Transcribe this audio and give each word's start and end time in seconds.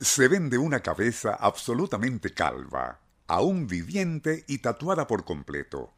Se 0.00 0.28
vende 0.28 0.58
una 0.58 0.80
cabeza 0.80 1.34
absolutamente 1.34 2.34
calva, 2.34 3.00
aún 3.26 3.66
viviente 3.66 4.44
y 4.46 4.58
tatuada 4.58 5.06
por 5.06 5.24
completo. 5.24 5.94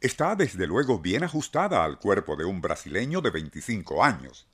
Está 0.00 0.34
desde 0.34 0.66
luego 0.66 0.98
bien 0.98 1.22
ajustada 1.22 1.84
al 1.84 2.00
cuerpo 2.00 2.34
de 2.34 2.44
un 2.44 2.60
brasileño 2.60 3.20
de 3.20 3.30
25 3.30 4.02
años. 4.02 4.48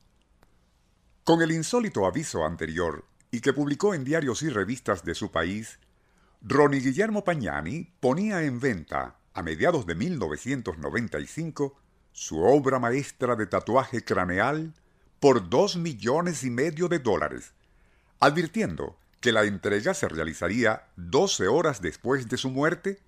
Con 1.25 1.41
el 1.41 1.53
insólito 1.53 2.05
aviso 2.05 2.45
anterior, 2.45 3.07
y 3.31 3.41
que 3.41 3.55
publicó 3.55 3.95
en 3.95 4.05
diarios 4.05 4.43
y 4.43 4.51
revistas 4.51 5.03
de 5.03 5.15
su 5.15 5.31
país, 5.31 5.79
Ronnie 6.43 6.81
Guillermo 6.81 7.25
Pagnani 7.25 7.91
ponía 8.01 8.43
en 8.43 8.61
venta, 8.61 9.17
a 9.33 9.43
mediados 9.43 9.87
de 9.87 9.95
1995, 9.95 11.81
su 12.13 12.43
obra 12.43 12.79
maestra 12.79 13.35
de 13.35 13.47
tatuaje 13.47 14.05
craneal 14.05 14.75
por 15.21 15.49
dos 15.49 15.77
millones 15.77 16.45
y 16.45 16.51
medio 16.51 16.89
de 16.89 16.99
dólares, 16.99 17.55
advirtiendo 18.21 18.99
que 19.21 19.33
la 19.33 19.45
entrega 19.45 19.95
se 19.95 20.09
realizaría 20.09 20.89
12 20.97 21.49
horas 21.49 21.81
después 21.81 22.29
de 22.29 22.37
su 22.37 22.51
muerte 22.51 23.01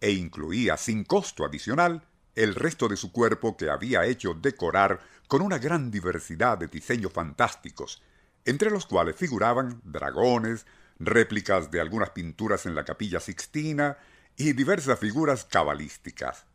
e 0.00 0.12
incluía 0.12 0.76
sin 0.76 1.04
costo 1.04 1.44
adicional 1.44 2.02
el 2.34 2.54
resto 2.54 2.88
de 2.88 2.96
su 2.96 3.12
cuerpo 3.12 3.56
que 3.56 3.70
había 3.70 4.04
hecho 4.04 4.34
decorar 4.34 5.00
con 5.28 5.42
una 5.42 5.58
gran 5.58 5.90
diversidad 5.90 6.58
de 6.58 6.68
diseños 6.68 7.12
fantásticos, 7.12 8.02
entre 8.44 8.70
los 8.70 8.86
cuales 8.86 9.16
figuraban 9.16 9.80
dragones, 9.84 10.66
réplicas 10.98 11.70
de 11.70 11.80
algunas 11.80 12.10
pinturas 12.10 12.66
en 12.66 12.74
la 12.74 12.84
capilla 12.84 13.20
sixtina 13.20 13.96
y 14.36 14.52
diversas 14.52 14.98
figuras 14.98 15.44
cabalísticas. 15.44 16.46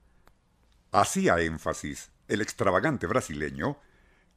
Hacía 0.91 1.39
énfasis 1.39 2.09
el 2.27 2.41
extravagante 2.41 3.07
brasileño 3.07 3.77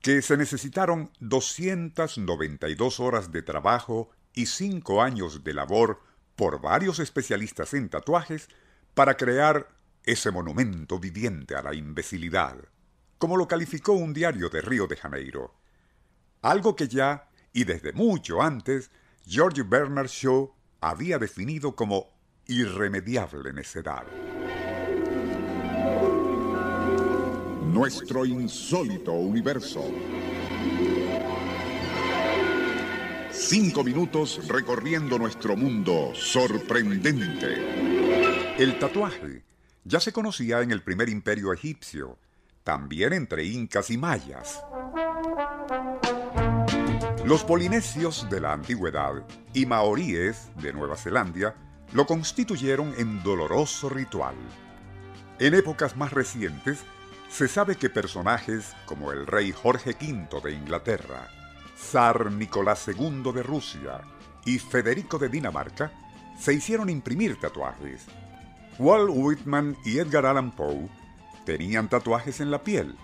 que 0.03 0.21
se 0.21 0.37
necesitaron 0.37 1.11
292 1.21 3.01
horas 3.01 3.31
de 3.31 3.43
trabajo 3.43 4.11
y 4.35 4.47
5 4.47 5.01
años 5.01 5.45
de 5.45 5.55
labor 5.55 6.03
por 6.35 6.61
varios 6.61 6.99
especialistas 6.99 7.73
en 7.73 7.89
tatuajes 7.89 8.49
para 8.95 9.17
crear 9.17 9.69
ese 10.03 10.33
monumento 10.33 10.99
viviente 10.99 11.55
a 11.55 11.63
la 11.63 11.75
imbecilidad, 11.75 12.57
como 13.19 13.37
lo 13.37 13.47
calificó 13.47 13.93
un 13.93 14.13
diario 14.13 14.49
de 14.49 14.61
Río 14.61 14.89
de 14.89 14.97
Janeiro. 14.97 15.55
Algo 16.41 16.75
que 16.75 16.89
ya, 16.89 17.31
y 17.53 17.63
desde 17.63 17.93
mucho 17.93 18.43
antes, 18.43 18.91
George 19.25 19.63
Bernard 19.63 20.09
Shaw 20.09 20.53
había 20.81 21.19
definido 21.19 21.77
como 21.77 22.13
irremediable 22.47 23.53
necedad. 23.53 24.05
Nuestro 27.73 28.27
insólito 28.27 29.13
universo. 29.13 29.83
Cinco 33.31 33.83
minutos 33.83 34.47
recorriendo 34.47 35.19
nuestro 35.19 35.57
mundo 35.57 36.13
sorprendente. 36.15 38.59
El 38.59 38.79
tatuaje 38.79 39.45
ya 39.85 40.01
se 40.01 40.13
conocía 40.13 40.61
en 40.61 40.71
el 40.71 40.83
primer 40.83 41.09
imperio 41.09 41.51
egipcio, 41.51 42.19
también 42.63 43.15
entre 43.15 43.45
incas 43.45 43.89
y 43.89 43.97
mayas. 43.97 44.63
Los 47.25 47.43
polinesios 47.43 48.29
de 48.29 48.41
la 48.43 48.53
antigüedad 48.53 49.27
y 49.55 49.65
maoríes 49.65 50.51
de 50.57 50.75
Nueva 50.75 50.99
Zelanda 50.99 51.55
lo 51.95 52.05
constituyeron 52.05 52.93
en 52.99 53.23
doloroso 53.23 53.89
ritual. 53.89 54.35
En 55.39 55.55
épocas 55.55 55.97
más 55.97 56.13
recientes, 56.13 56.85
se 57.33 57.49
sabe 57.49 57.77
que 57.77 57.89
personajes 57.89 58.77
como 58.85 59.11
el 59.11 59.27
rey 59.27 59.53
Jorge 59.53 59.97
V 59.99 60.43
de 60.45 60.53
Inglaterra, 60.55 61.31
zar 61.79 62.31
Nicolás 62.31 62.87
II 62.87 63.33
de 63.35 63.43
Rusia 63.43 64.03
y 64.45 64.59
Federico 64.59 65.19
de 65.19 65.31
Dinamarca 65.31 65.91
se 66.39 66.53
hicieron 66.53 66.91
imprimir 66.91 67.41
tatuajes. 67.41 68.05
Walt 68.79 69.11
Whitman 69.11 69.79
y 69.83 69.99
Edgar 69.99 70.27
Allan 70.27 70.51
Poe 70.51 70.91
tenían 71.47 71.89
tatuajes 71.89 72.41
en 72.41 72.51
la 72.51 72.63
piel 72.63 72.97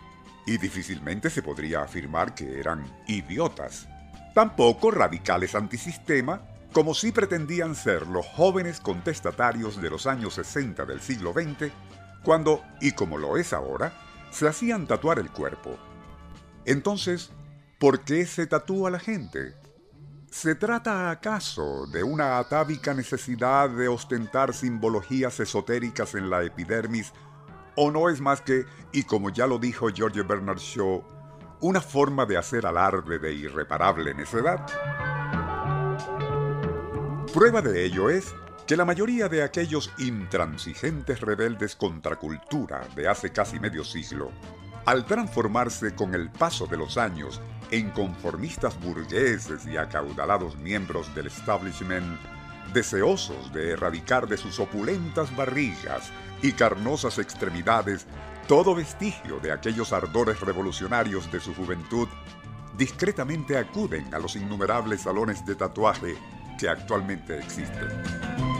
y 0.44 0.58
difícilmente 0.58 1.30
se 1.30 1.42
podría 1.42 1.80
afirmar 1.80 2.34
que 2.34 2.60
eran 2.60 2.84
idiotas. 3.06 3.88
Tampoco 4.34 4.90
radicales 4.90 5.54
antisistema, 5.54 6.42
como 6.72 6.92
sí 6.92 7.12
pretendían 7.12 7.74
ser 7.74 8.06
los 8.06 8.26
jóvenes 8.26 8.80
contestatarios 8.80 9.80
de 9.80 9.88
los 9.88 10.06
años 10.06 10.34
60 10.34 10.84
del 10.84 11.00
siglo 11.00 11.32
XX, 11.32 11.72
cuando, 12.22 12.62
y 12.82 12.92
como 12.92 13.16
lo 13.16 13.38
es 13.38 13.54
ahora, 13.54 14.07
se 14.30 14.48
hacían 14.48 14.86
tatuar 14.86 15.18
el 15.18 15.30
cuerpo. 15.30 15.78
Entonces, 16.64 17.30
¿por 17.78 18.00
qué 18.00 18.26
se 18.26 18.46
tatúa 18.46 18.90
la 18.90 18.98
gente? 18.98 19.54
¿Se 20.30 20.54
trata 20.54 21.10
acaso 21.10 21.86
de 21.86 22.02
una 22.02 22.38
atávica 22.38 22.92
necesidad 22.92 23.70
de 23.70 23.88
ostentar 23.88 24.52
simbologías 24.52 25.40
esotéricas 25.40 26.14
en 26.14 26.28
la 26.28 26.42
epidermis? 26.42 27.12
¿O 27.76 27.90
no 27.90 28.10
es 28.10 28.20
más 28.20 28.42
que, 28.42 28.66
y 28.92 29.04
como 29.04 29.30
ya 29.30 29.46
lo 29.46 29.58
dijo 29.58 29.88
George 29.88 30.22
Bernard 30.22 30.58
Shaw, 30.58 31.02
una 31.60 31.80
forma 31.80 32.26
de 32.26 32.36
hacer 32.36 32.66
alarde 32.66 33.18
de 33.18 33.32
irreparable 33.32 34.14
necedad? 34.14 34.66
Prueba 37.32 37.62
de 37.62 37.84
ello 37.84 38.10
es 38.10 38.34
que 38.68 38.76
la 38.76 38.84
mayoría 38.84 39.30
de 39.30 39.42
aquellos 39.42 39.90
intransigentes 39.96 41.22
rebeldes 41.22 41.74
contra 41.74 42.16
cultura 42.16 42.86
de 42.94 43.08
hace 43.08 43.32
casi 43.32 43.58
medio 43.58 43.82
siglo, 43.82 44.30
al 44.84 45.06
transformarse 45.06 45.94
con 45.94 46.14
el 46.14 46.28
paso 46.28 46.66
de 46.66 46.76
los 46.76 46.98
años 46.98 47.40
en 47.70 47.88
conformistas 47.88 48.78
burgueses 48.78 49.66
y 49.66 49.78
acaudalados 49.78 50.58
miembros 50.58 51.14
del 51.14 51.28
establishment, 51.28 52.20
deseosos 52.74 53.50
de 53.54 53.70
erradicar 53.70 54.28
de 54.28 54.36
sus 54.36 54.60
opulentas 54.60 55.34
barrigas 55.34 56.12
y 56.42 56.52
carnosas 56.52 57.18
extremidades 57.18 58.06
todo 58.48 58.74
vestigio 58.74 59.40
de 59.40 59.50
aquellos 59.50 59.94
ardores 59.94 60.40
revolucionarios 60.40 61.32
de 61.32 61.40
su 61.40 61.54
juventud, 61.54 62.08
discretamente 62.76 63.56
acuden 63.56 64.12
a 64.12 64.18
los 64.18 64.36
innumerables 64.36 65.00
salones 65.00 65.46
de 65.46 65.54
tatuaje 65.54 66.16
que 66.58 66.68
actualmente 66.68 67.38
existen 67.38 68.57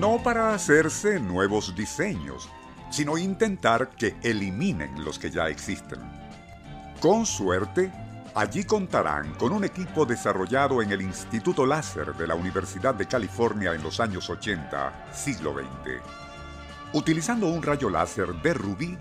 no 0.00 0.22
para 0.22 0.54
hacerse 0.54 1.20
nuevos 1.20 1.76
diseños, 1.76 2.48
sino 2.90 3.18
intentar 3.18 3.90
que 3.90 4.16
eliminen 4.22 5.04
los 5.04 5.18
que 5.18 5.30
ya 5.30 5.48
existen. 5.48 6.00
Con 7.02 7.26
suerte, 7.26 7.92
allí 8.34 8.64
contarán 8.64 9.34
con 9.34 9.52
un 9.52 9.62
equipo 9.62 10.06
desarrollado 10.06 10.80
en 10.80 10.90
el 10.90 11.02
Instituto 11.02 11.66
Láser 11.66 12.14
de 12.14 12.26
la 12.26 12.34
Universidad 12.34 12.94
de 12.94 13.06
California 13.06 13.74
en 13.74 13.82
los 13.82 14.00
años 14.00 14.30
80, 14.30 15.12
siglo 15.12 15.52
XX. 15.52 16.00
Utilizando 16.94 17.48
un 17.48 17.62
rayo 17.62 17.90
láser 17.90 18.32
de 18.40 18.54
rubí, 18.54 18.96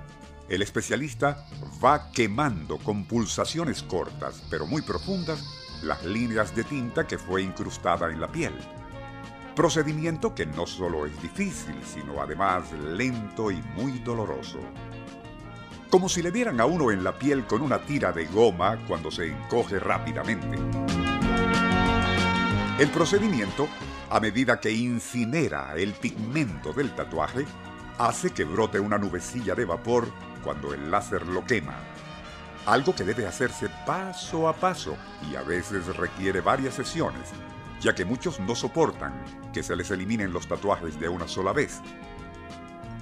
el 0.49 0.61
especialista 0.61 1.45
va 1.81 2.11
quemando 2.11 2.77
con 2.77 3.05
pulsaciones 3.05 3.83
cortas 3.83 4.43
pero 4.49 4.67
muy 4.67 4.81
profundas 4.81 5.45
las 5.81 6.03
líneas 6.03 6.53
de 6.53 6.65
tinta 6.65 7.07
que 7.07 7.17
fue 7.17 7.41
incrustada 7.41 8.11
en 8.11 8.19
la 8.19 8.29
piel 8.29 8.53
procedimiento 9.59 10.33
que 10.33 10.45
no 10.45 10.65
solo 10.65 11.05
es 11.05 11.21
difícil, 11.21 11.75
sino 11.83 12.21
además 12.21 12.71
lento 12.71 13.51
y 13.51 13.61
muy 13.75 13.99
doloroso. 13.99 14.59
Como 15.89 16.07
si 16.07 16.21
le 16.21 16.31
dieran 16.31 16.61
a 16.61 16.65
uno 16.65 16.91
en 16.91 17.03
la 17.03 17.19
piel 17.19 17.45
con 17.45 17.61
una 17.61 17.79
tira 17.79 18.13
de 18.13 18.25
goma 18.27 18.79
cuando 18.87 19.11
se 19.11 19.27
encoge 19.27 19.77
rápidamente. 19.77 20.57
El 22.79 22.87
procedimiento, 22.91 23.67
a 24.09 24.21
medida 24.21 24.61
que 24.61 24.71
incinera 24.71 25.73
el 25.75 25.91
pigmento 25.91 26.71
del 26.71 26.95
tatuaje, 26.95 27.45
hace 27.97 28.29
que 28.29 28.45
brote 28.45 28.79
una 28.79 28.97
nubecilla 28.97 29.55
de 29.55 29.65
vapor 29.65 30.07
cuando 30.41 30.73
el 30.73 30.89
láser 30.89 31.27
lo 31.27 31.43
quema. 31.43 31.75
Algo 32.65 32.95
que 32.95 33.03
debe 33.03 33.27
hacerse 33.27 33.67
paso 33.85 34.47
a 34.47 34.53
paso 34.53 34.95
y 35.29 35.35
a 35.35 35.41
veces 35.41 35.97
requiere 35.97 36.39
varias 36.39 36.75
sesiones, 36.75 37.33
ya 37.81 37.95
que 37.95 38.05
muchos 38.05 38.39
no 38.39 38.55
soportan 38.55 39.13
que 39.53 39.63
se 39.63 39.75
les 39.75 39.91
eliminen 39.91 40.33
los 40.33 40.47
tatuajes 40.47 40.99
de 40.99 41.09
una 41.09 41.27
sola 41.27 41.53
vez. 41.53 41.81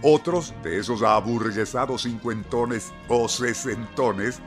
Otros 0.03 0.53
de 0.63 0.79
esos 0.79 1.01
aburguesados 1.01 2.03
cincuentones 2.03 2.94
o 3.07 3.27
sesentones 3.27 4.39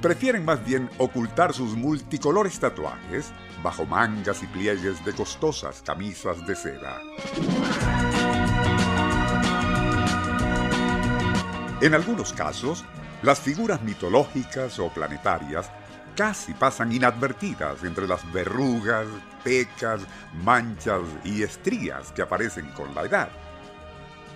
prefieren 0.00 0.44
más 0.44 0.64
bien 0.64 0.88
ocultar 0.98 1.52
sus 1.52 1.76
multicolores 1.76 2.60
tatuajes 2.60 3.32
bajo 3.62 3.86
mangas 3.86 4.42
y 4.42 4.46
pliegues 4.46 5.04
de 5.04 5.12
costosas 5.12 5.82
camisas 5.82 6.46
de 6.46 6.54
seda. 6.54 7.00
En 11.80 11.94
algunos 11.94 12.32
casos, 12.32 12.84
las 13.22 13.40
figuras 13.40 13.82
mitológicas 13.82 14.78
o 14.78 14.90
planetarias 14.90 15.70
casi 16.16 16.54
pasan 16.54 16.92
inadvertidas 16.92 17.82
entre 17.84 18.06
las 18.06 18.30
verrugas, 18.32 19.06
pecas, 19.42 20.00
manchas 20.42 21.02
y 21.24 21.42
estrías 21.42 22.12
que 22.12 22.22
aparecen 22.22 22.66
con 22.70 22.94
la 22.94 23.02
edad. 23.02 23.28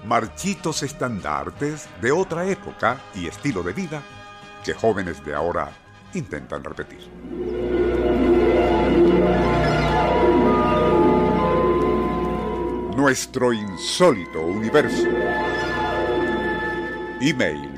Marchitos 0.07 0.83
estandartes 0.83 1.89
de 2.01 2.13
otra 2.13 2.45
época 2.47 3.01
y 3.15 3.27
estilo 3.27 3.63
de 3.63 3.73
vida 3.73 4.03
que 4.65 4.75
jóvenes 4.75 5.25
de 5.25 5.35
ahora 5.35 5.71
intentan 6.15 6.63
repetir. 6.63 7.09
Nuestro 12.97 13.53
insólito 13.53 14.43
universo. 14.43 15.07
Email 17.21 17.78